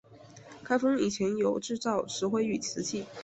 [0.63, 3.05] 开埠以前有制造石灰与瓷器。